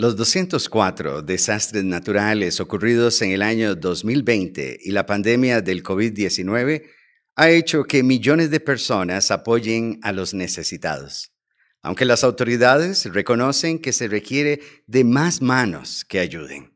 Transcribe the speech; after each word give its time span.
Los 0.00 0.16
204 0.16 1.20
desastres 1.20 1.84
naturales 1.84 2.58
ocurridos 2.58 3.20
en 3.20 3.32
el 3.32 3.42
año 3.42 3.74
2020 3.74 4.78
y 4.82 4.92
la 4.92 5.04
pandemia 5.04 5.60
del 5.60 5.82
COVID-19 5.82 6.84
ha 7.36 7.50
hecho 7.50 7.84
que 7.84 8.02
millones 8.02 8.50
de 8.50 8.60
personas 8.60 9.30
apoyen 9.30 10.00
a 10.02 10.12
los 10.12 10.32
necesitados, 10.32 11.34
aunque 11.82 12.06
las 12.06 12.24
autoridades 12.24 13.12
reconocen 13.12 13.78
que 13.78 13.92
se 13.92 14.08
requiere 14.08 14.60
de 14.86 15.04
más 15.04 15.42
manos 15.42 16.06
que 16.06 16.18
ayuden. 16.18 16.74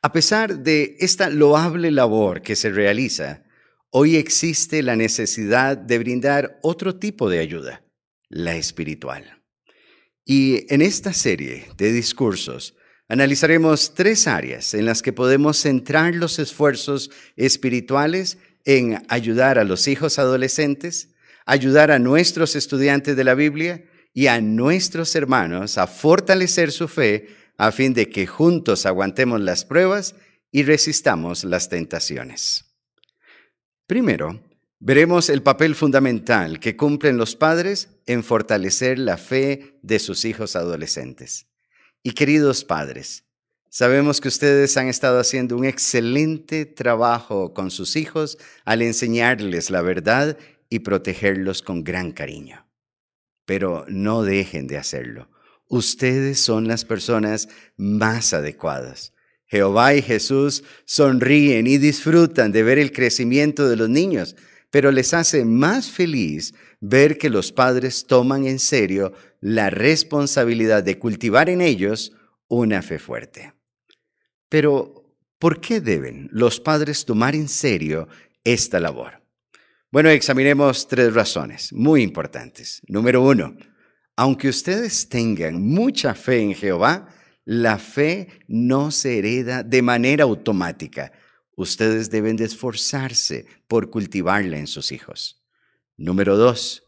A 0.00 0.12
pesar 0.12 0.60
de 0.60 0.94
esta 1.00 1.30
loable 1.30 1.90
labor 1.90 2.40
que 2.40 2.54
se 2.54 2.70
realiza, 2.70 3.42
hoy 3.90 4.14
existe 4.14 4.84
la 4.84 4.94
necesidad 4.94 5.76
de 5.76 5.98
brindar 5.98 6.60
otro 6.62 6.94
tipo 7.00 7.28
de 7.28 7.40
ayuda, 7.40 7.84
la 8.28 8.54
espiritual. 8.54 9.43
Y 10.24 10.72
en 10.72 10.82
esta 10.82 11.12
serie 11.12 11.66
de 11.76 11.92
discursos 11.92 12.74
analizaremos 13.08 13.94
tres 13.94 14.26
áreas 14.26 14.74
en 14.74 14.86
las 14.86 15.02
que 15.02 15.12
podemos 15.12 15.58
centrar 15.58 16.14
los 16.14 16.38
esfuerzos 16.38 17.10
espirituales 17.36 18.38
en 18.64 19.04
ayudar 19.08 19.58
a 19.58 19.64
los 19.64 19.86
hijos 19.88 20.18
adolescentes, 20.18 21.10
ayudar 21.44 21.90
a 21.90 21.98
nuestros 21.98 22.56
estudiantes 22.56 23.16
de 23.16 23.24
la 23.24 23.34
Biblia 23.34 23.84
y 24.14 24.28
a 24.28 24.40
nuestros 24.40 25.14
hermanos 25.14 25.76
a 25.76 25.86
fortalecer 25.86 26.72
su 26.72 26.88
fe 26.88 27.28
a 27.58 27.70
fin 27.72 27.92
de 27.92 28.08
que 28.08 28.26
juntos 28.26 28.86
aguantemos 28.86 29.40
las 29.40 29.64
pruebas 29.64 30.14
y 30.50 30.62
resistamos 30.62 31.44
las 31.44 31.68
tentaciones. 31.68 32.64
Primero, 33.86 34.40
Veremos 34.86 35.30
el 35.30 35.42
papel 35.42 35.74
fundamental 35.74 36.60
que 36.60 36.76
cumplen 36.76 37.16
los 37.16 37.36
padres 37.36 37.88
en 38.06 38.22
fortalecer 38.22 38.98
la 38.98 39.16
fe 39.16 39.78
de 39.82 39.98
sus 39.98 40.24
hijos 40.24 40.56
adolescentes. 40.56 41.46
Y 42.02 42.12
queridos 42.12 42.64
padres, 42.64 43.24
sabemos 43.70 44.20
que 44.20 44.28
ustedes 44.28 44.76
han 44.76 44.88
estado 44.88 45.18
haciendo 45.18 45.56
un 45.56 45.64
excelente 45.64 46.66
trabajo 46.66 47.54
con 47.54 47.70
sus 47.70 47.96
hijos 47.96 48.38
al 48.64 48.82
enseñarles 48.82 49.70
la 49.70 49.82
verdad 49.82 50.38
y 50.68 50.80
protegerlos 50.80 51.62
con 51.62 51.84
gran 51.84 52.12
cariño. 52.12 52.66
Pero 53.46 53.84
no 53.88 54.22
dejen 54.22 54.66
de 54.66 54.78
hacerlo. 54.78 55.30
Ustedes 55.68 56.40
son 56.40 56.68
las 56.68 56.84
personas 56.84 57.48
más 57.76 58.34
adecuadas. 58.34 59.12
Jehová 59.46 59.94
y 59.94 60.02
Jesús 60.02 60.64
sonríen 60.84 61.66
y 61.66 61.78
disfrutan 61.78 62.52
de 62.52 62.62
ver 62.62 62.78
el 62.78 62.92
crecimiento 62.92 63.68
de 63.68 63.76
los 63.76 63.88
niños 63.88 64.36
pero 64.74 64.90
les 64.90 65.14
hace 65.14 65.44
más 65.44 65.88
feliz 65.88 66.52
ver 66.80 67.16
que 67.16 67.30
los 67.30 67.52
padres 67.52 68.06
toman 68.08 68.44
en 68.44 68.58
serio 68.58 69.12
la 69.40 69.70
responsabilidad 69.70 70.82
de 70.82 70.98
cultivar 70.98 71.48
en 71.48 71.60
ellos 71.60 72.10
una 72.48 72.82
fe 72.82 72.98
fuerte. 72.98 73.52
Pero, 74.48 75.16
¿por 75.38 75.60
qué 75.60 75.80
deben 75.80 76.28
los 76.32 76.58
padres 76.58 77.04
tomar 77.04 77.36
en 77.36 77.48
serio 77.48 78.08
esta 78.42 78.80
labor? 78.80 79.22
Bueno, 79.92 80.08
examinemos 80.08 80.88
tres 80.88 81.14
razones 81.14 81.72
muy 81.72 82.02
importantes. 82.02 82.82
Número 82.88 83.22
uno, 83.22 83.56
aunque 84.16 84.48
ustedes 84.48 85.08
tengan 85.08 85.62
mucha 85.62 86.16
fe 86.16 86.40
en 86.40 86.52
Jehová, 86.52 87.14
la 87.44 87.78
fe 87.78 88.26
no 88.48 88.90
se 88.90 89.18
hereda 89.18 89.62
de 89.62 89.82
manera 89.82 90.24
automática 90.24 91.12
Ustedes 91.56 92.10
deben 92.10 92.36
de 92.36 92.44
esforzarse 92.44 93.46
por 93.68 93.90
cultivarla 93.90 94.58
en 94.58 94.66
sus 94.66 94.92
hijos. 94.92 95.42
Número 95.96 96.36
dos, 96.36 96.84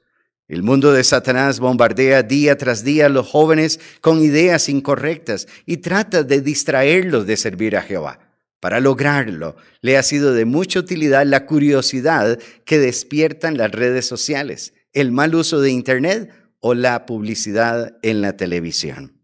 el 0.48 0.62
mundo 0.62 0.92
de 0.92 1.02
Satanás 1.02 1.58
bombardea 1.58 2.22
día 2.22 2.56
tras 2.56 2.84
día 2.84 3.06
a 3.06 3.08
los 3.08 3.26
jóvenes 3.28 3.80
con 4.00 4.20
ideas 4.20 4.68
incorrectas 4.68 5.48
y 5.66 5.78
trata 5.78 6.22
de 6.22 6.40
distraerlos 6.40 7.26
de 7.26 7.36
servir 7.36 7.76
a 7.76 7.82
Jehová. 7.82 8.20
Para 8.60 8.80
lograrlo, 8.80 9.56
le 9.80 9.96
ha 9.96 10.02
sido 10.02 10.32
de 10.34 10.44
mucha 10.44 10.80
utilidad 10.80 11.26
la 11.26 11.46
curiosidad 11.46 12.38
que 12.64 12.78
despiertan 12.78 13.56
las 13.56 13.72
redes 13.72 14.06
sociales, 14.06 14.72
el 14.92 15.12
mal 15.12 15.34
uso 15.34 15.60
de 15.60 15.70
Internet 15.70 16.30
o 16.60 16.74
la 16.74 17.06
publicidad 17.06 17.96
en 18.02 18.22
la 18.22 18.36
televisión. 18.36 19.20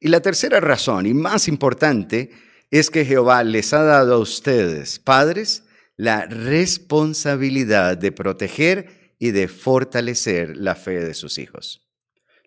Y 0.00 0.08
la 0.08 0.20
tercera 0.20 0.60
razón, 0.60 1.06
y 1.06 1.14
más 1.14 1.48
importante, 1.48 2.30
es 2.72 2.90
que 2.90 3.04
Jehová 3.04 3.44
les 3.44 3.74
ha 3.74 3.82
dado 3.82 4.14
a 4.14 4.18
ustedes, 4.18 4.98
padres, 4.98 5.64
la 5.98 6.24
responsabilidad 6.24 7.98
de 7.98 8.12
proteger 8.12 9.14
y 9.18 9.30
de 9.32 9.46
fortalecer 9.46 10.56
la 10.56 10.74
fe 10.74 11.04
de 11.04 11.12
sus 11.12 11.36
hijos. 11.36 11.86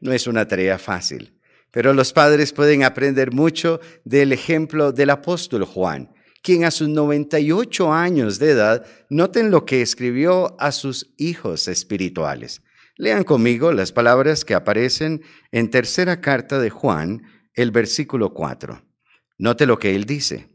No 0.02 0.12
es 0.12 0.26
una 0.26 0.48
tarea 0.48 0.80
fácil, 0.80 1.40
pero 1.70 1.94
los 1.94 2.12
padres 2.12 2.54
pueden 2.54 2.84
aprender 2.84 3.34
mucho 3.34 3.80
del 4.04 4.34
ejemplo 4.34 4.92
del 4.92 5.12
apóstol 5.12 5.64
Juan, 5.64 6.12
quien 6.42 6.66
a 6.66 6.72
sus 6.72 6.90
98 6.90 7.94
años 7.94 8.40
de 8.40 8.50
edad, 8.50 8.86
noten 9.12 9.52
lo 9.52 9.64
que 9.64 9.84
escribió 9.84 10.60
a 10.60 10.72
sus 10.72 11.14
hijos 11.18 11.68
espirituales. 11.68 12.64
Lean 12.98 13.24
conmigo 13.24 13.72
las 13.72 13.92
palabras 13.92 14.44
que 14.44 14.56
aparecen 14.56 15.22
en 15.52 15.70
tercera 15.70 16.20
carta 16.20 16.60
de 16.60 16.72
Juan, 16.72 17.22
el 17.54 17.70
versículo 17.70 18.34
4. 18.34 18.95
Note 19.38 19.66
lo 19.66 19.78
que 19.78 19.96
él 19.96 20.06
dice. 20.06 20.50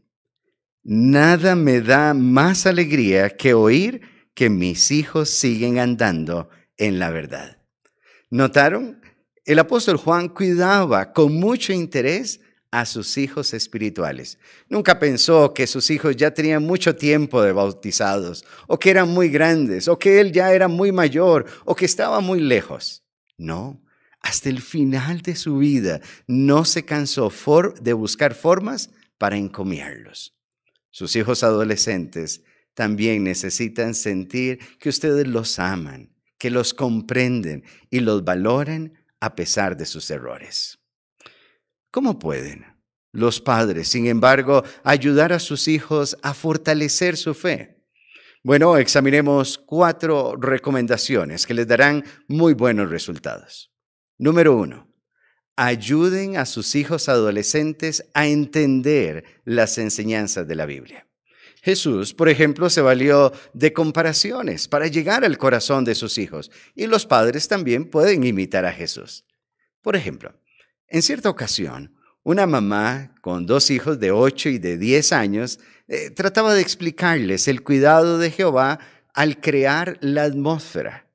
Nada 0.83 1.55
me 1.55 1.81
da 1.81 2.13
más 2.13 2.65
alegría 2.65 3.29
que 3.29 3.53
oír 3.53 4.01
que 4.33 4.49
mis 4.49 4.91
hijos 4.91 5.29
siguen 5.29 5.77
andando 5.77 6.49
en 6.77 6.97
la 6.97 7.11
verdad. 7.11 7.57
¿Notaron? 8.29 9.01
El 9.45 9.59
apóstol 9.59 9.97
Juan 9.97 10.29
cuidaba 10.29 11.13
con 11.13 11.35
mucho 11.35 11.73
interés 11.73 12.39
a 12.71 12.85
sus 12.85 13.17
hijos 13.17 13.53
espirituales. 13.53 14.39
Nunca 14.69 14.97
pensó 14.97 15.53
que 15.53 15.67
sus 15.67 15.89
hijos 15.89 16.15
ya 16.15 16.33
tenían 16.33 16.63
mucho 16.63 16.95
tiempo 16.95 17.41
de 17.41 17.51
bautizados, 17.51 18.45
o 18.67 18.79
que 18.79 18.89
eran 18.89 19.09
muy 19.09 19.29
grandes, 19.29 19.87
o 19.87 19.99
que 19.99 20.21
él 20.21 20.31
ya 20.31 20.53
era 20.53 20.67
muy 20.67 20.91
mayor, 20.91 21.45
o 21.65 21.75
que 21.75 21.85
estaba 21.85 22.21
muy 22.21 22.39
lejos. 22.39 23.03
No, 23.37 23.81
hasta 24.21 24.49
el 24.49 24.61
final 24.61 25.21
de 25.21 25.35
su 25.35 25.57
vida 25.57 25.99
no 26.27 26.65
se 26.65 26.85
cansó 26.85 27.31
de 27.81 27.93
buscar 27.93 28.33
formas 28.35 28.91
para 29.17 29.37
encomiarlos. 29.37 30.35
Sus 30.91 31.15
hijos 31.15 31.43
adolescentes 31.43 32.43
también 32.73 33.23
necesitan 33.23 33.93
sentir 33.93 34.59
que 34.79 34.89
ustedes 34.89 35.27
los 35.27 35.59
aman, 35.59 36.13
que 36.37 36.49
los 36.49 36.73
comprenden 36.73 37.63
y 37.89 37.99
los 37.99 38.23
valoran 38.23 38.93
a 39.19 39.35
pesar 39.35 39.77
de 39.77 39.85
sus 39.85 40.09
errores. 40.09 40.79
¿Cómo 41.91 42.19
pueden 42.19 42.65
los 43.11 43.41
padres, 43.41 43.89
sin 43.89 44.07
embargo, 44.07 44.63
ayudar 44.83 45.33
a 45.33 45.39
sus 45.39 45.67
hijos 45.67 46.17
a 46.23 46.33
fortalecer 46.33 47.17
su 47.17 47.33
fe? 47.33 47.83
Bueno, 48.43 48.77
examinemos 48.77 49.57
cuatro 49.57 50.35
recomendaciones 50.35 51.45
que 51.45 51.53
les 51.53 51.67
darán 51.67 52.03
muy 52.27 52.53
buenos 52.53 52.89
resultados. 52.89 53.70
Número 54.21 54.55
uno, 54.55 54.87
ayuden 55.55 56.37
a 56.37 56.45
sus 56.45 56.75
hijos 56.75 57.09
adolescentes 57.09 58.05
a 58.13 58.27
entender 58.27 59.23
las 59.45 59.79
enseñanzas 59.79 60.47
de 60.47 60.53
la 60.53 60.67
Biblia. 60.67 61.07
Jesús, 61.63 62.13
por 62.13 62.29
ejemplo, 62.29 62.69
se 62.69 62.81
valió 62.81 63.33
de 63.53 63.73
comparaciones 63.73 64.67
para 64.67 64.85
llegar 64.85 65.25
al 65.25 65.39
corazón 65.39 65.85
de 65.85 65.95
sus 65.95 66.19
hijos 66.19 66.51
y 66.75 66.85
los 66.85 67.07
padres 67.07 67.47
también 67.47 67.89
pueden 67.89 68.23
imitar 68.23 68.63
a 68.63 68.71
Jesús. 68.71 69.25
Por 69.81 69.95
ejemplo, 69.95 70.39
en 70.87 71.01
cierta 71.01 71.27
ocasión, 71.31 71.95
una 72.21 72.45
mamá 72.45 73.15
con 73.21 73.47
dos 73.47 73.71
hijos 73.71 73.99
de 73.99 74.11
8 74.11 74.49
y 74.49 74.59
de 74.59 74.77
10 74.77 75.13
años 75.13 75.59
eh, 75.87 76.11
trataba 76.11 76.53
de 76.53 76.61
explicarles 76.61 77.47
el 77.47 77.63
cuidado 77.63 78.19
de 78.19 78.29
Jehová 78.29 78.77
al 79.15 79.41
crear 79.41 79.97
la 79.99 80.25
atmósfera 80.25 81.10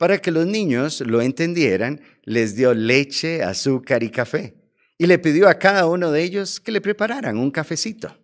para 0.00 0.16
que 0.16 0.30
los 0.30 0.46
niños 0.46 1.02
lo 1.02 1.20
entendieran, 1.20 2.00
les 2.22 2.56
dio 2.56 2.72
leche, 2.72 3.42
azúcar 3.42 4.02
y 4.02 4.08
café 4.08 4.56
y 4.96 5.04
le 5.04 5.18
pidió 5.18 5.46
a 5.46 5.58
cada 5.58 5.86
uno 5.86 6.10
de 6.10 6.22
ellos 6.22 6.58
que 6.58 6.72
le 6.72 6.80
prepararan 6.80 7.36
un 7.36 7.50
cafecito. 7.50 8.18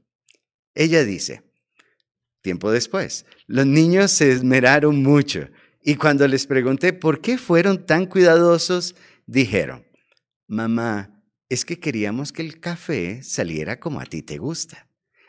Ella 0.74 1.04
dice, 1.04 1.42
tiempo 2.40 2.70
después, 2.70 3.26
los 3.46 3.66
niños 3.66 4.10
se 4.10 4.32
esmeraron 4.32 5.02
mucho 5.02 5.50
y 5.82 5.96
cuando 5.96 6.26
les 6.26 6.46
pregunté 6.46 6.94
por 6.94 7.20
qué 7.20 7.36
fueron 7.36 7.84
tan 7.84 8.06
cuidadosos, 8.06 8.96
dijeron, 9.26 9.84
mamá, 10.46 11.22
es 11.50 11.66
que 11.66 11.78
queríamos 11.78 12.32
que 12.32 12.40
el 12.40 12.58
café 12.58 13.22
saliera 13.22 13.78
como 13.78 14.00
a 14.00 14.06
ti 14.06 14.22
te 14.22 14.38
gusta. 14.38 14.85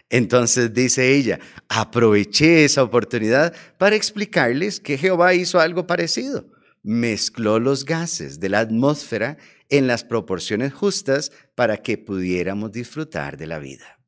Entonces 0.09 0.73
dice 0.73 1.15
ella, 1.15 1.39
aproveché 1.67 2.63
esa 2.63 2.83
oportunidad 2.83 3.53
para 3.77 3.95
explicarles 3.95 4.79
que 4.79 4.97
Jehová 4.97 5.33
hizo 5.33 5.59
algo 5.59 5.85
parecido. 5.85 6.47
Mezcló 6.83 7.59
los 7.59 7.83
gases 7.83 8.39
de 8.39 8.49
la 8.49 8.59
atmósfera 8.59 9.37
en 9.69 9.87
las 9.87 10.05
proporciones 10.05 10.73
justas 10.73 11.31
para 11.55 11.77
que 11.77 11.97
pudiéramos 11.97 12.71
disfrutar 12.71 13.35
de 13.35 13.47
la 13.47 13.59
vida. 13.59 13.99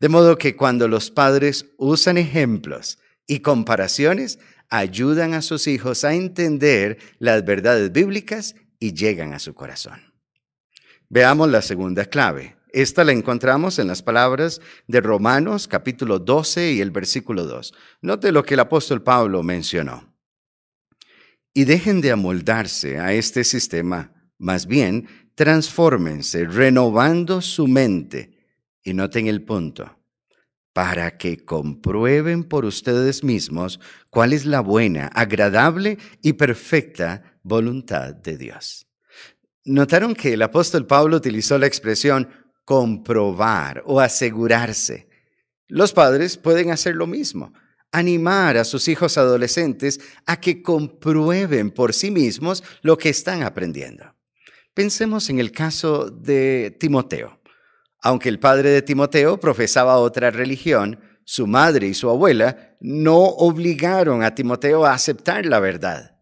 De 0.00 0.08
modo 0.08 0.36
que 0.36 0.56
cuando 0.56 0.88
los 0.88 1.10
padres 1.10 1.66
usan 1.78 2.18
ejemplos 2.18 2.98
y 3.26 3.40
comparaciones, 3.40 4.38
ayudan 4.68 5.32
a 5.32 5.42
sus 5.42 5.66
hijos 5.66 6.04
a 6.04 6.14
entender 6.14 6.98
las 7.18 7.44
verdades 7.44 7.92
bíblicas 7.92 8.56
y 8.78 8.94
llegan 8.94 9.32
a 9.32 9.38
su 9.38 9.54
corazón. 9.54 10.12
Veamos 11.08 11.50
la 11.50 11.62
segunda 11.62 12.06
clave. 12.06 12.56
Esta 12.72 13.04
la 13.04 13.12
encontramos 13.12 13.78
en 13.78 13.86
las 13.86 14.02
palabras 14.02 14.62
de 14.86 15.02
Romanos 15.02 15.68
capítulo 15.68 16.18
12 16.18 16.72
y 16.72 16.80
el 16.80 16.90
versículo 16.90 17.44
2. 17.44 17.74
Note 18.00 18.32
lo 18.32 18.44
que 18.44 18.54
el 18.54 18.60
apóstol 18.60 19.02
Pablo 19.02 19.42
mencionó. 19.42 20.16
Y 21.52 21.64
dejen 21.64 22.00
de 22.00 22.12
amoldarse 22.12 22.98
a 22.98 23.12
este 23.12 23.44
sistema, 23.44 24.30
más 24.38 24.66
bien 24.66 25.06
transfórmense 25.34 26.46
renovando 26.46 27.42
su 27.42 27.68
mente. 27.68 28.38
Y 28.82 28.94
noten 28.94 29.26
el 29.26 29.44
punto 29.44 29.98
para 30.72 31.18
que 31.18 31.44
comprueben 31.44 32.42
por 32.42 32.64
ustedes 32.64 33.22
mismos 33.22 33.80
cuál 34.08 34.32
es 34.32 34.46
la 34.46 34.60
buena, 34.60 35.08
agradable 35.08 35.98
y 36.22 36.32
perfecta 36.32 37.38
voluntad 37.42 38.14
de 38.14 38.38
Dios. 38.38 38.86
Notaron 39.64 40.14
que 40.14 40.32
el 40.32 40.42
apóstol 40.42 40.86
Pablo 40.86 41.18
utilizó 41.18 41.58
la 41.58 41.66
expresión 41.66 42.28
comprobar 42.64 43.82
o 43.86 44.00
asegurarse. 44.00 45.08
Los 45.68 45.92
padres 45.92 46.36
pueden 46.36 46.70
hacer 46.70 46.94
lo 46.94 47.06
mismo, 47.06 47.52
animar 47.92 48.56
a 48.56 48.64
sus 48.64 48.88
hijos 48.88 49.18
adolescentes 49.18 50.00
a 50.26 50.40
que 50.40 50.62
comprueben 50.62 51.70
por 51.70 51.92
sí 51.92 52.10
mismos 52.10 52.62
lo 52.82 52.96
que 52.96 53.10
están 53.10 53.42
aprendiendo. 53.42 54.14
Pensemos 54.74 55.28
en 55.28 55.38
el 55.38 55.52
caso 55.52 56.10
de 56.10 56.76
Timoteo. 56.80 57.40
Aunque 58.00 58.28
el 58.28 58.38
padre 58.38 58.70
de 58.70 58.82
Timoteo 58.82 59.38
profesaba 59.38 59.98
otra 59.98 60.30
religión, 60.30 60.98
su 61.24 61.46
madre 61.46 61.86
y 61.86 61.94
su 61.94 62.10
abuela 62.10 62.76
no 62.80 63.18
obligaron 63.18 64.22
a 64.22 64.34
Timoteo 64.34 64.84
a 64.84 64.94
aceptar 64.94 65.46
la 65.46 65.60
verdad, 65.60 66.16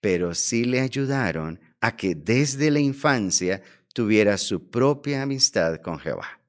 pero 0.00 0.34
sí 0.34 0.64
le 0.64 0.80
ayudaron 0.80 1.60
a 1.80 1.96
que 1.96 2.14
desde 2.14 2.70
la 2.70 2.78
infancia 2.80 3.62
tuviera 3.92 4.38
su 4.38 4.70
propia 4.70 5.22
amistad 5.22 5.80
con 5.80 5.98
Jehová. 5.98 6.40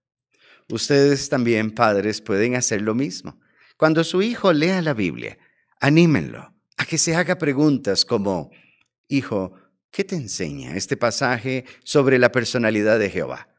Ustedes 0.69 1.29
también, 1.29 1.71
padres, 1.71 2.21
pueden 2.21 2.55
hacer 2.55 2.81
lo 2.81 2.95
mismo. 2.95 3.39
Cuando 3.77 4.03
su 4.03 4.21
hijo 4.21 4.53
lea 4.53 4.81
la 4.81 4.93
Biblia, 4.93 5.37
anímenlo 5.79 6.53
a 6.77 6.85
que 6.85 6.97
se 6.97 7.15
haga 7.15 7.37
preguntas 7.37 8.05
como, 8.05 8.51
Hijo, 9.07 9.53
¿qué 9.91 10.03
te 10.03 10.15
enseña 10.15 10.75
este 10.75 10.97
pasaje 10.97 11.65
sobre 11.83 12.17
la 12.17 12.31
personalidad 12.31 12.97
de 12.97 13.09
Jehová? 13.09 13.49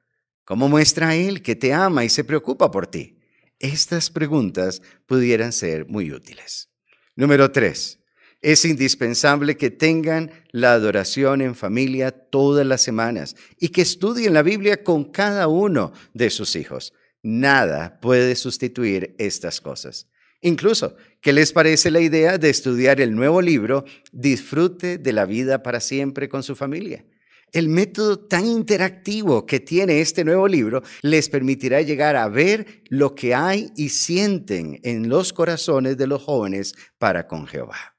¿Cómo 0.44 0.68
muestra 0.68 1.10
a 1.10 1.14
Él 1.14 1.42
que 1.42 1.54
te 1.54 1.72
ama 1.72 2.04
y 2.04 2.08
se 2.08 2.24
preocupa 2.24 2.70
por 2.70 2.86
ti? 2.86 3.20
Estas 3.58 4.10
preguntas 4.10 4.82
pudieran 5.06 5.52
ser 5.52 5.86
muy 5.86 6.12
útiles. 6.12 6.70
Número 7.14 7.52
tres, 7.52 8.00
es 8.44 8.66
indispensable 8.66 9.56
que 9.56 9.70
tengan 9.70 10.30
la 10.52 10.74
adoración 10.74 11.40
en 11.40 11.54
familia 11.54 12.10
todas 12.10 12.66
las 12.66 12.82
semanas 12.82 13.36
y 13.58 13.70
que 13.70 13.80
estudien 13.80 14.34
la 14.34 14.42
Biblia 14.42 14.84
con 14.84 15.04
cada 15.04 15.48
uno 15.48 15.94
de 16.12 16.28
sus 16.28 16.54
hijos. 16.54 16.92
Nada 17.22 17.98
puede 18.02 18.36
sustituir 18.36 19.16
estas 19.18 19.62
cosas. 19.62 20.10
Incluso, 20.42 20.94
¿qué 21.22 21.32
les 21.32 21.52
parece 21.52 21.90
la 21.90 22.00
idea 22.00 22.36
de 22.36 22.50
estudiar 22.50 23.00
el 23.00 23.14
nuevo 23.14 23.40
libro 23.40 23.86
Disfrute 24.12 24.98
de 24.98 25.12
la 25.14 25.24
vida 25.24 25.62
para 25.62 25.80
siempre 25.80 26.28
con 26.28 26.42
su 26.42 26.54
familia? 26.54 27.06
El 27.50 27.70
método 27.70 28.18
tan 28.18 28.44
interactivo 28.44 29.46
que 29.46 29.60
tiene 29.60 30.02
este 30.02 30.22
nuevo 30.22 30.46
libro 30.46 30.82
les 31.00 31.30
permitirá 31.30 31.80
llegar 31.80 32.14
a 32.14 32.28
ver 32.28 32.82
lo 32.90 33.14
que 33.14 33.34
hay 33.34 33.70
y 33.74 33.88
sienten 33.88 34.80
en 34.82 35.08
los 35.08 35.32
corazones 35.32 35.96
de 35.96 36.08
los 36.08 36.22
jóvenes 36.22 36.74
para 36.98 37.26
con 37.26 37.46
Jehová. 37.46 37.93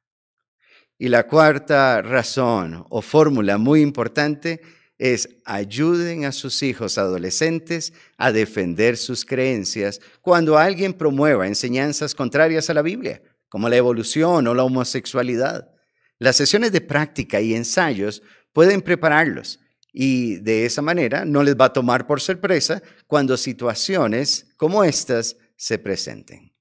Y 0.98 1.10
la 1.10 1.28
cuarta 1.28 2.02
razón 2.02 2.86
o 2.90 3.02
fórmula 3.02 3.58
muy 3.58 3.82
importante 3.82 4.62
es 4.98 5.28
ayuden 5.44 6.24
a 6.24 6.32
sus 6.32 6.64
hijos 6.64 6.98
adolescentes 6.98 7.92
a 8.18 8.32
defender 8.32 8.96
sus 8.96 9.26
creencias 9.26 10.00
cuando 10.22 10.58
alguien 10.58 10.94
promueva 10.94 11.48
enseñanzas 11.48 12.16
contrarias 12.16 12.70
a 12.70 12.74
la 12.74 12.82
Biblia, 12.82 13.22
como 13.50 13.68
la 13.68 13.76
evolución 13.76 14.48
o 14.48 14.54
la 14.54 14.64
homosexualidad. 14.64 15.70
Las 16.18 16.38
sesiones 16.38 16.72
de 16.72 16.80
práctica 16.80 17.42
y 17.42 17.54
ensayos 17.56 18.22
pueden 18.54 18.82
prepararlos 18.82 19.60
y 19.92 20.38
de 20.38 20.66
esa 20.66 20.82
manera 20.82 21.26
no 21.26 21.44
les 21.44 21.56
va 21.56 21.66
a 21.66 21.74
tomar 21.74 22.08
por 22.08 22.22
sorpresa 22.22 22.82
cuando 23.06 23.36
situaciones 23.36 24.48
como 24.56 24.84
estas 24.84 25.36
se 25.58 25.78
presenten. 25.78 26.54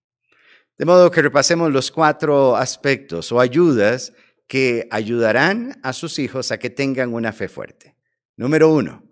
De 0.76 0.84
modo 0.84 1.10
que 1.10 1.22
repasemos 1.22 1.72
los 1.72 1.92
cuatro 1.92 2.56
aspectos 2.56 3.30
o 3.30 3.38
ayudas 3.40 4.12
que 4.46 4.86
ayudarán 4.90 5.80
a 5.82 5.92
sus 5.92 6.18
hijos 6.18 6.52
a 6.52 6.58
que 6.58 6.70
tengan 6.70 7.14
una 7.14 7.32
fe 7.32 7.48
fuerte. 7.48 7.96
Número 8.36 8.72
uno, 8.72 9.04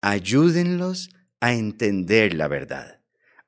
ayúdenlos 0.00 1.10
a 1.40 1.52
entender 1.52 2.34
la 2.34 2.48
verdad. 2.48 3.00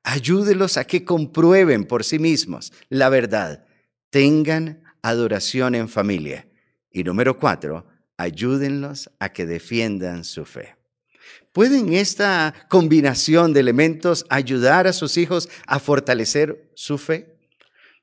Ayúdenlos 0.03 0.77
a 0.77 0.85
que 0.85 1.05
comprueben 1.05 1.85
por 1.85 2.03
sí 2.03 2.19
mismos 2.19 2.73
la 2.89 3.09
verdad. 3.09 3.65
Tengan 4.09 4.83
adoración 5.01 5.75
en 5.75 5.87
familia. 5.87 6.47
Y 6.91 7.03
número 7.03 7.39
cuatro, 7.39 7.87
ayúdenlos 8.17 9.09
a 9.19 9.29
que 9.29 9.45
defiendan 9.45 10.23
su 10.23 10.45
fe. 10.45 10.75
¿Pueden 11.51 11.93
esta 11.93 12.53
combinación 12.69 13.53
de 13.53 13.59
elementos 13.59 14.25
ayudar 14.29 14.87
a 14.87 14.93
sus 14.93 15.17
hijos 15.17 15.49
a 15.67 15.79
fortalecer 15.79 16.71
su 16.75 16.97
fe? 16.97 17.32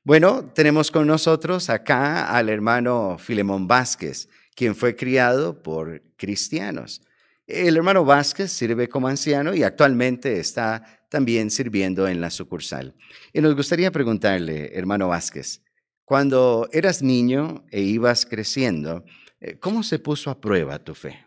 Bueno, 0.03 0.45
tenemos 0.53 0.89
con 0.89 1.07
nosotros 1.07 1.69
acá 1.69 2.35
al 2.35 2.49
hermano 2.49 3.17
Filemón 3.19 3.67
Vázquez, 3.67 4.29
quien 4.55 4.75
fue 4.75 4.95
criado 4.95 5.61
por 5.61 6.01
cristianos. 6.17 7.01
El 7.45 7.77
hermano 7.77 8.03
Vázquez 8.03 8.51
sirve 8.51 8.89
como 8.89 9.07
anciano 9.07 9.53
y 9.53 9.63
actualmente 9.63 10.39
está 10.39 10.83
también 11.09 11.51
sirviendo 11.51 12.07
en 12.07 12.21
la 12.21 12.29
sucursal. 12.29 12.95
Y 13.33 13.41
nos 13.41 13.55
gustaría 13.55 13.91
preguntarle, 13.91 14.71
hermano 14.73 15.09
Vázquez, 15.09 15.61
cuando 16.05 16.67
eras 16.71 17.01
niño 17.01 17.63
e 17.69 17.81
ibas 17.81 18.25
creciendo, 18.25 19.03
eh, 19.41 19.57
¿Cómo 19.59 19.81
se 19.81 19.97
puso 19.97 20.29
a 20.29 20.39
prueba 20.39 20.77
tu 20.77 20.93
fe? 20.93 21.25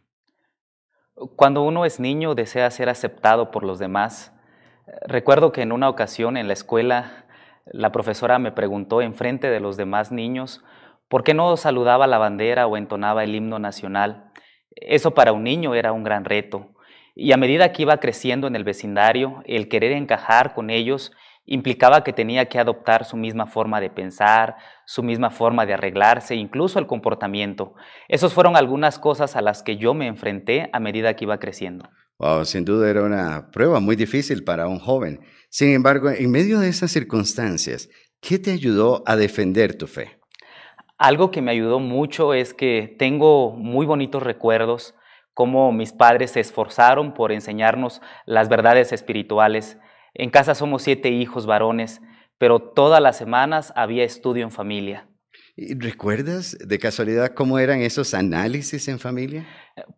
Cuando 1.34 1.62
uno 1.62 1.84
es 1.84 1.98
niño 1.98 2.36
desea 2.36 2.70
ser 2.70 2.88
aceptado 2.88 3.50
por 3.50 3.64
los 3.64 3.80
demás. 3.80 4.32
Recuerdo 5.06 5.50
que 5.50 5.62
en 5.62 5.72
una 5.72 5.88
ocasión 5.88 6.36
en 6.36 6.46
la 6.46 6.52
escuela 6.52 7.23
la 7.66 7.92
profesora 7.92 8.38
me 8.38 8.52
preguntó 8.52 9.00
en 9.00 9.14
frente 9.14 9.48
de 9.48 9.60
los 9.60 9.76
demás 9.76 10.12
niños 10.12 10.62
por 11.08 11.24
qué 11.24 11.34
no 11.34 11.56
saludaba 11.56 12.06
la 12.06 12.18
bandera 12.18 12.66
o 12.66 12.76
entonaba 12.76 13.24
el 13.24 13.34
himno 13.34 13.58
nacional. 13.58 14.30
Eso 14.74 15.14
para 15.14 15.32
un 15.32 15.44
niño 15.44 15.74
era 15.74 15.92
un 15.92 16.04
gran 16.04 16.24
reto. 16.24 16.72
Y 17.14 17.32
a 17.32 17.36
medida 17.36 17.72
que 17.72 17.82
iba 17.82 17.98
creciendo 17.98 18.46
en 18.46 18.56
el 18.56 18.64
vecindario, 18.64 19.42
el 19.46 19.68
querer 19.68 19.92
encajar 19.92 20.52
con 20.54 20.68
ellos 20.68 21.12
implicaba 21.46 22.02
que 22.02 22.12
tenía 22.12 22.46
que 22.46 22.58
adoptar 22.58 23.04
su 23.04 23.16
misma 23.16 23.46
forma 23.46 23.80
de 23.80 23.90
pensar, 23.90 24.56
su 24.86 25.02
misma 25.02 25.30
forma 25.30 25.66
de 25.66 25.74
arreglarse, 25.74 26.34
incluso 26.34 26.78
el 26.78 26.86
comportamiento. 26.86 27.74
Esas 28.08 28.32
fueron 28.32 28.56
algunas 28.56 28.98
cosas 28.98 29.36
a 29.36 29.42
las 29.42 29.62
que 29.62 29.76
yo 29.76 29.94
me 29.94 30.06
enfrenté 30.06 30.70
a 30.72 30.80
medida 30.80 31.14
que 31.14 31.24
iba 31.24 31.38
creciendo. 31.38 31.88
Wow, 32.18 32.44
sin 32.44 32.64
duda 32.64 32.88
era 32.88 33.02
una 33.02 33.50
prueba 33.50 33.80
muy 33.80 33.96
difícil 33.96 34.44
para 34.44 34.68
un 34.68 34.78
joven. 34.78 35.20
Sin 35.48 35.70
embargo, 35.70 36.10
en 36.10 36.30
medio 36.30 36.60
de 36.60 36.68
esas 36.68 36.90
circunstancias, 36.90 37.88
¿qué 38.20 38.38
te 38.38 38.52
ayudó 38.52 39.02
a 39.06 39.16
defender 39.16 39.76
tu 39.76 39.86
fe? 39.86 40.18
Algo 40.96 41.30
que 41.30 41.42
me 41.42 41.50
ayudó 41.50 41.80
mucho 41.80 42.34
es 42.34 42.54
que 42.54 42.94
tengo 42.98 43.52
muy 43.52 43.84
bonitos 43.84 44.22
recuerdos, 44.22 44.94
cómo 45.34 45.72
mis 45.72 45.92
padres 45.92 46.30
se 46.30 46.40
esforzaron 46.40 47.14
por 47.14 47.32
enseñarnos 47.32 48.00
las 48.26 48.48
verdades 48.48 48.92
espirituales 48.92 49.76
en 50.16 50.30
casa 50.30 50.54
somos 50.54 50.82
siete 50.82 51.10
hijos 51.10 51.44
varones, 51.44 52.00
pero 52.38 52.60
todas 52.60 53.02
las 53.02 53.16
semanas 53.16 53.72
había 53.74 54.04
estudio 54.04 54.44
en 54.44 54.52
familia. 54.52 55.08
¿Recuerdas 55.56 56.56
de 56.58 56.78
casualidad 56.78 57.34
cómo 57.34 57.58
eran 57.58 57.80
esos 57.80 58.14
análisis 58.14 58.88
en 58.88 58.98
familia? 58.98 59.46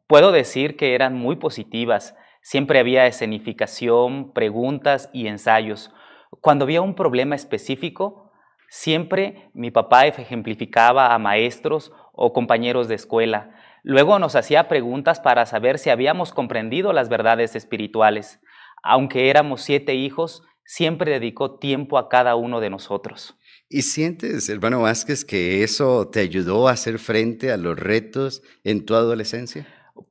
Puedo 0.07 0.33
decir 0.33 0.77
que 0.77 0.95
eran 0.95 1.15
muy 1.15 1.37
positivas. 1.37 2.15
Siempre 2.43 2.79
había 2.79 3.07
escenificación, 3.07 4.33
preguntas 4.33 5.09
y 5.13 5.27
ensayos. 5.27 5.93
Cuando 6.41 6.65
había 6.65 6.83
un 6.83 6.95
problema 6.95 7.35
específico, 7.35 8.33
siempre 8.69 9.51
mi 9.55 9.71
papá 9.71 10.07
ejemplificaba 10.07 11.15
a 11.15 11.19
maestros 11.19 11.93
o 12.13 12.33
compañeros 12.33 12.89
de 12.89 12.95
escuela. 12.95 13.55
Luego 13.83 14.19
nos 14.19 14.37
hacía 14.37 14.69
preguntas 14.69 15.21
para 15.21 15.47
saber 15.47 15.79
si 15.79 15.91
habíamos 15.91 16.33
comprendido 16.33 16.93
las 16.93 17.09
verdades 17.09 17.57
espirituales 17.57 18.41
aunque 18.87 19.31
éramos 19.31 19.63
siete 19.63 19.95
hijos, 19.95 20.45
siempre 20.65 21.11
dedicó 21.11 21.59
tiempo 21.59 21.99
a 21.99 22.09
cada 22.09 22.37
uno 22.37 22.61
de 22.61 22.71
nosotros. 22.71 23.37
¿Y 23.69 23.83
sientes, 23.83 24.49
hermano 24.49 24.83
Vázquez, 24.83 25.25
que 25.25 25.65
eso 25.65 26.09
te 26.09 26.21
ayudó 26.21 26.69
a 26.69 26.73
hacer 26.73 27.01
frente 27.01 27.51
a 27.51 27.57
los 27.57 27.77
retos 27.77 28.43
en 28.63 28.87
tu 28.87 28.95
adolescencia? 28.95 29.67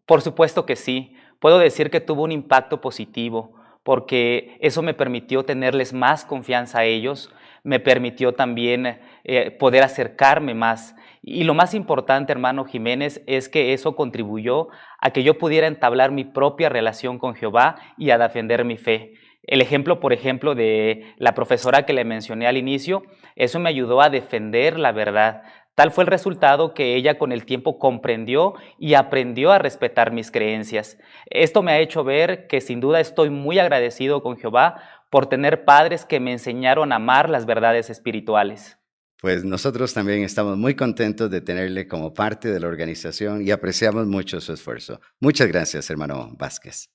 Por 0.06 0.22
supuesto 0.22 0.66
que 0.66 0.76
sí. 0.76 1.16
Puedo 1.40 1.58
decir 1.60 1.90
que 1.90 2.02
tuvo 2.02 2.24
un 2.24 2.34
impacto 2.34 2.82
positivo, 2.82 3.54
porque 3.84 4.58
eso 4.60 4.82
me 4.82 4.94
permitió 4.94 5.46
tenerles 5.46 5.94
más 5.94 6.26
confianza 6.26 6.80
a 6.80 6.86
ellos, 6.86 7.32
me 7.64 7.80
permitió 7.80 8.34
también 8.34 9.00
eh, 9.24 9.52
poder 9.52 9.84
acercarme 9.84 10.54
más 10.54 10.96
Y 11.22 11.44
lo 11.44 11.54
más 11.54 11.74
importante, 11.74 12.34
hermano 12.34 12.66
Jiménez, 12.66 13.24
es 13.26 13.48
que 13.48 13.74
eso 13.74 13.96
contribuyó 13.96 14.68
a 15.00 15.12
que 15.12 15.24
yo 15.24 15.38
pudiera 15.38 15.68
entablar 15.68 16.12
mi 16.12 16.26
propia 16.26 16.68
relación 16.68 17.20
con 17.20 17.36
Jehová 17.36 17.78
y 17.98 18.10
a 18.10 18.18
defender 18.18 18.66
mi 18.66 18.78
fe. 18.78 19.14
El 19.46 19.62
ejemplo, 19.62 20.00
por 20.00 20.12
ejemplo, 20.12 20.56
de 20.56 21.14
la 21.18 21.34
profesora 21.34 21.86
que 21.86 21.94
le 21.94 22.04
mencioné 22.04 22.48
al 22.48 22.58
inicio, 22.58 23.04
eso 23.36 23.60
me 23.60 23.70
ayudó 23.70 24.02
a 24.02 24.10
defender 24.10 24.80
la 24.80 24.92
verdad. 24.92 25.44
Tal 25.76 25.92
fue 25.92 26.06
el 26.06 26.10
resultado 26.10 26.74
que 26.74 26.96
ella 26.96 27.18
con 27.18 27.32
el 27.32 27.46
tiempo 27.46 27.78
comprendió 27.78 28.56
y 28.80 28.94
aprendió 28.94 29.52
a 29.52 29.60
respetar 29.60 30.12
mis 30.12 30.32
creencias. 30.32 30.98
Esto 31.30 31.62
me 31.62 31.74
ha 31.74 31.80
hecho 31.80 32.04
ver 32.04 32.48
que 32.48 32.62
sin 32.62 32.80
duda 32.80 33.02
estoy 33.02 33.30
muy 33.30 33.60
agradecido 33.60 34.24
con 34.24 34.38
Jehová 34.38 34.82
por 35.12 35.28
tener 35.28 35.66
padres 35.66 36.06
que 36.06 36.20
me 36.20 36.32
enseñaron 36.32 36.92
a 36.92 36.96
amar 36.96 37.30
las 37.30 37.46
verdades 37.46 37.90
espirituales. 37.90 38.78
Pues 39.22 39.44
nosotros 39.44 39.94
también 39.94 40.24
estamos 40.24 40.58
muy 40.58 40.76
contentos 40.76 41.30
de 41.30 41.42
tenerle 41.42 41.88
como 41.88 42.14
parte 42.14 42.50
de 42.50 42.60
la 42.60 42.68
organización 42.68 43.46
y 43.46 43.52
apreciamos 43.52 44.08
mucho 44.08 44.40
su 44.40 44.54
esfuerzo. 44.54 45.02
Muchas 45.20 45.48
gracias, 45.48 45.90
hermano 45.90 46.30
Vázquez. 46.38 46.95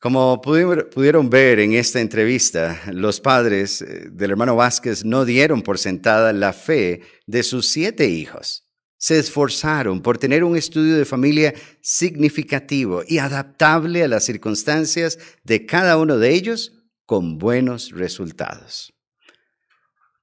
Como 0.00 0.40
pudieron 0.40 1.30
ver 1.30 1.60
en 1.60 1.72
esta 1.72 2.00
entrevista, 2.00 2.82
los 2.92 3.20
padres 3.20 3.80
eh, 3.80 4.08
del 4.10 4.32
hermano 4.32 4.56
Vázquez 4.56 5.04
no 5.04 5.24
dieron 5.24 5.62
por 5.62 5.78
sentada 5.78 6.32
la 6.32 6.52
fe 6.52 7.02
de 7.26 7.42
sus 7.42 7.68
siete 7.68 8.08
hijos. 8.08 8.68
Se 8.98 9.18
esforzaron 9.18 10.02
por 10.02 10.18
tener 10.18 10.44
un 10.44 10.56
estudio 10.56 10.96
de 10.96 11.04
familia 11.04 11.54
significativo 11.80 13.02
y 13.06 13.18
adaptable 13.18 14.02
a 14.02 14.08
las 14.08 14.24
circunstancias 14.24 15.18
de 15.42 15.66
cada 15.66 15.96
uno 15.98 16.18
de 16.18 16.30
ellos 16.34 16.72
con 17.06 17.38
buenos 17.38 17.90
resultados. 17.90 18.92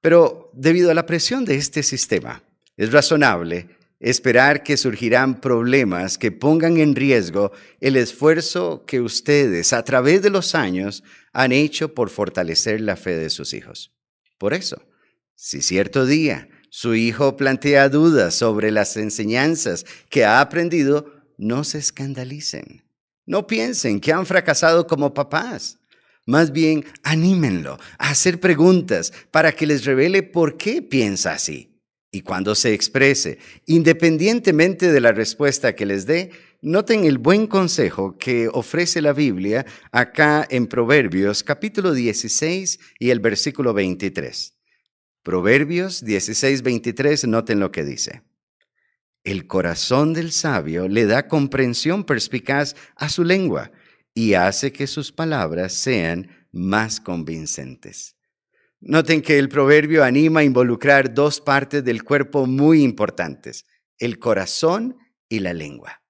Pero 0.00 0.50
debido 0.52 0.90
a 0.90 0.94
la 0.94 1.06
presión 1.06 1.44
de 1.44 1.54
este 1.54 1.82
sistema, 1.82 2.42
es 2.76 2.92
razonable 2.92 3.68
esperar 4.02 4.64
que 4.64 4.76
surgirán 4.76 5.40
problemas 5.40 6.18
que 6.18 6.32
pongan 6.32 6.76
en 6.76 6.94
riesgo 6.94 7.52
el 7.80 7.96
esfuerzo 7.96 8.84
que 8.84 9.00
ustedes 9.00 9.72
a 9.72 9.84
través 9.84 10.20
de 10.20 10.30
los 10.30 10.54
años 10.54 11.04
han 11.32 11.52
hecho 11.52 11.94
por 11.94 12.10
fortalecer 12.10 12.80
la 12.80 12.96
fe 12.96 13.16
de 13.16 13.30
sus 13.30 13.54
hijos. 13.54 13.92
Por 14.38 14.52
eso, 14.52 14.82
si 15.34 15.62
cierto 15.62 16.04
día 16.04 16.48
su 16.68 16.94
hijo 16.94 17.36
plantea 17.36 17.88
dudas 17.88 18.34
sobre 18.34 18.70
las 18.70 18.96
enseñanzas 18.96 19.86
que 20.08 20.24
ha 20.24 20.40
aprendido, 20.40 21.06
no 21.38 21.64
se 21.64 21.78
escandalicen. 21.78 22.82
No 23.24 23.46
piensen 23.46 24.00
que 24.00 24.12
han 24.12 24.26
fracasado 24.26 24.86
como 24.86 25.14
papás. 25.14 25.78
Más 26.26 26.50
bien, 26.50 26.84
anímenlo 27.02 27.78
a 27.98 28.10
hacer 28.10 28.40
preguntas 28.40 29.12
para 29.30 29.52
que 29.52 29.66
les 29.66 29.84
revele 29.84 30.22
por 30.22 30.56
qué 30.56 30.82
piensa 30.82 31.32
así. 31.32 31.71
Y 32.14 32.20
cuando 32.20 32.54
se 32.54 32.74
exprese, 32.74 33.38
independientemente 33.64 34.92
de 34.92 35.00
la 35.00 35.12
respuesta 35.12 35.74
que 35.74 35.86
les 35.86 36.04
dé, 36.04 36.30
noten 36.60 37.04
el 37.04 37.16
buen 37.16 37.46
consejo 37.46 38.18
que 38.18 38.50
ofrece 38.52 39.00
la 39.00 39.14
Biblia 39.14 39.64
acá 39.92 40.46
en 40.50 40.66
Proverbios 40.66 41.42
capítulo 41.42 41.94
16 41.94 42.78
y 42.98 43.08
el 43.08 43.20
versículo 43.20 43.72
23. 43.72 44.54
Proverbios 45.22 46.04
16, 46.04 46.62
23, 46.62 47.26
noten 47.28 47.60
lo 47.60 47.72
que 47.72 47.82
dice. 47.82 48.22
El 49.24 49.46
corazón 49.46 50.12
del 50.12 50.32
sabio 50.32 50.88
le 50.88 51.06
da 51.06 51.28
comprensión 51.28 52.04
perspicaz 52.04 52.76
a 52.94 53.08
su 53.08 53.24
lengua 53.24 53.72
y 54.12 54.34
hace 54.34 54.70
que 54.70 54.86
sus 54.86 55.12
palabras 55.12 55.72
sean 55.72 56.28
más 56.52 57.00
convincentes. 57.00 58.16
Noten 58.84 59.22
que 59.22 59.38
el 59.38 59.48
proverbio 59.48 60.02
anima 60.02 60.40
a 60.40 60.44
involucrar 60.44 61.14
dos 61.14 61.40
partes 61.40 61.84
del 61.84 62.02
cuerpo 62.02 62.46
muy 62.46 62.82
importantes, 62.82 63.64
el 63.96 64.18
corazón 64.18 64.96
y 65.28 65.38
la 65.38 65.54
lengua. 65.54 66.02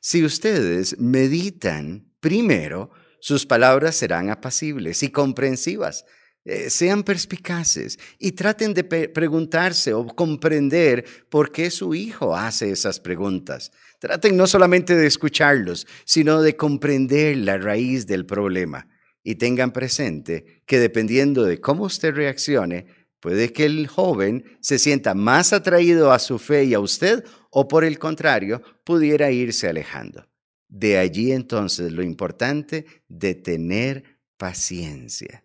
Si 0.00 0.22
ustedes 0.22 0.98
meditan 0.98 2.12
primero, 2.20 2.90
sus 3.18 3.46
palabras 3.46 3.96
serán 3.96 4.28
apacibles 4.28 5.02
y 5.02 5.08
comprensivas. 5.08 6.04
Eh, 6.44 6.68
sean 6.68 7.02
perspicaces 7.02 7.98
y 8.18 8.32
traten 8.32 8.74
de 8.74 8.84
preguntarse 8.84 9.94
o 9.94 10.06
comprender 10.06 11.06
por 11.30 11.50
qué 11.50 11.70
su 11.70 11.94
hijo 11.94 12.36
hace 12.36 12.70
esas 12.70 13.00
preguntas. 13.00 13.72
Traten 14.00 14.36
no 14.36 14.46
solamente 14.46 14.94
de 14.94 15.06
escucharlos, 15.06 15.86
sino 16.04 16.42
de 16.42 16.56
comprender 16.56 17.38
la 17.38 17.56
raíz 17.56 18.06
del 18.06 18.26
problema. 18.26 18.86
Y 19.28 19.34
tengan 19.34 19.74
presente 19.74 20.62
que 20.64 20.78
dependiendo 20.78 21.44
de 21.44 21.60
cómo 21.60 21.84
usted 21.84 22.14
reaccione, 22.14 22.86
puede 23.20 23.52
que 23.52 23.66
el 23.66 23.86
joven 23.86 24.56
se 24.62 24.78
sienta 24.78 25.12
más 25.12 25.52
atraído 25.52 26.12
a 26.12 26.18
su 26.18 26.38
fe 26.38 26.64
y 26.64 26.72
a 26.72 26.80
usted 26.80 27.22
o 27.50 27.68
por 27.68 27.84
el 27.84 27.98
contrario, 27.98 28.62
pudiera 28.84 29.30
irse 29.30 29.68
alejando. 29.68 30.26
De 30.66 30.96
allí 30.96 31.32
entonces 31.32 31.92
lo 31.92 32.02
importante 32.02 32.86
de 33.06 33.34
tener 33.34 34.18
paciencia. 34.38 35.44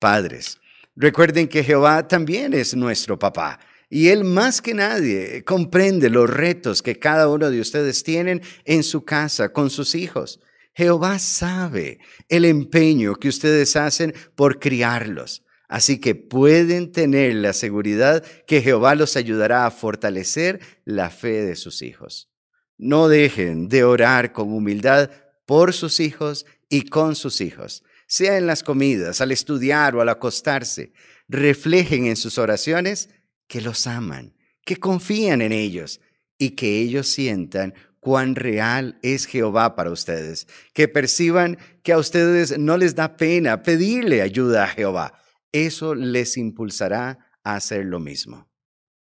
Padres, 0.00 0.58
recuerden 0.96 1.46
que 1.46 1.62
Jehová 1.62 2.08
también 2.08 2.52
es 2.52 2.74
nuestro 2.74 3.16
papá 3.16 3.60
y 3.88 4.08
Él 4.08 4.24
más 4.24 4.60
que 4.60 4.74
nadie 4.74 5.44
comprende 5.44 6.10
los 6.10 6.28
retos 6.28 6.82
que 6.82 6.98
cada 6.98 7.28
uno 7.28 7.48
de 7.48 7.60
ustedes 7.60 8.02
tienen 8.02 8.42
en 8.64 8.82
su 8.82 9.04
casa 9.04 9.52
con 9.52 9.70
sus 9.70 9.94
hijos. 9.94 10.40
Jehová 10.74 11.18
sabe 11.18 11.98
el 12.28 12.44
empeño 12.44 13.14
que 13.14 13.28
ustedes 13.28 13.76
hacen 13.76 14.14
por 14.34 14.58
criarlos. 14.58 15.44
Así 15.68 15.98
que 15.98 16.14
pueden 16.14 16.92
tener 16.92 17.34
la 17.36 17.52
seguridad 17.52 18.22
que 18.46 18.60
Jehová 18.60 18.94
los 18.94 19.16
ayudará 19.16 19.66
a 19.66 19.70
fortalecer 19.70 20.60
la 20.84 21.10
fe 21.10 21.42
de 21.42 21.56
sus 21.56 21.82
hijos. 21.82 22.30
No 22.76 23.08
dejen 23.08 23.68
de 23.68 23.84
orar 23.84 24.32
con 24.32 24.52
humildad 24.52 25.10
por 25.46 25.72
sus 25.72 26.00
hijos 26.00 26.44
y 26.68 26.82
con 26.82 27.14
sus 27.14 27.40
hijos, 27.40 27.82
sea 28.06 28.36
en 28.36 28.46
las 28.46 28.62
comidas, 28.62 29.20
al 29.20 29.32
estudiar 29.32 29.94
o 29.94 30.00
al 30.00 30.08
acostarse. 30.08 30.92
Reflejen 31.28 32.06
en 32.06 32.16
sus 32.16 32.36
oraciones 32.36 33.10
que 33.46 33.60
los 33.60 33.86
aman, 33.86 34.34
que 34.64 34.76
confían 34.76 35.40
en 35.40 35.52
ellos 35.52 36.00
y 36.36 36.50
que 36.50 36.80
ellos 36.80 37.08
sientan 37.08 37.74
cuán 38.04 38.34
real 38.36 38.98
es 39.00 39.24
Jehová 39.24 39.74
para 39.74 39.90
ustedes, 39.90 40.46
que 40.74 40.88
perciban 40.88 41.56
que 41.82 41.94
a 41.94 41.98
ustedes 41.98 42.58
no 42.58 42.76
les 42.76 42.94
da 42.94 43.16
pena 43.16 43.62
pedirle 43.62 44.20
ayuda 44.20 44.64
a 44.64 44.68
Jehová. 44.68 45.14
Eso 45.52 45.94
les 45.94 46.36
impulsará 46.36 47.30
a 47.42 47.54
hacer 47.56 47.86
lo 47.86 48.00
mismo. 48.00 48.46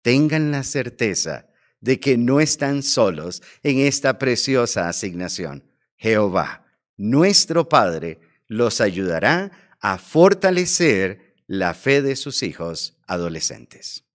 Tengan 0.02 0.50
la 0.50 0.64
certeza 0.64 1.48
de 1.80 2.00
que 2.00 2.18
no 2.18 2.40
están 2.40 2.82
solos 2.82 3.44
en 3.62 3.78
esta 3.78 4.18
preciosa 4.18 4.90
asignación. 4.90 5.64
Jehová, 5.96 6.66
nuestro 6.98 7.70
Padre, 7.70 8.20
los 8.48 8.82
ayudará 8.82 9.52
a 9.80 10.00
fortalecer 10.00 11.36
la 11.46 11.76
fe 11.76 12.02
de 12.02 12.16
sus 12.16 12.42
hijos 12.42 12.98
adolescentes. 13.06 14.07